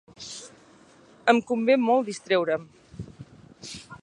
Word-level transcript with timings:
Em 1.33 1.41
convé 1.51 1.77
molt 1.83 2.09
distreure'm. 2.09 2.69